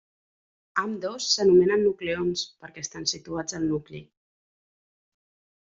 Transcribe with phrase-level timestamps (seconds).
[0.83, 4.05] Ambdós s'anomenen nucleons perquè estan situats al nucli.